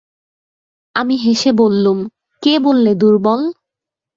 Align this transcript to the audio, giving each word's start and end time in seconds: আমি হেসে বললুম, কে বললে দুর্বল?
আমি 0.95 1.15
হেসে 1.17 1.51
বললুম, 1.53 1.99
কে 2.43 2.53
বললে 2.59 2.91
দুর্বল? 2.95 3.41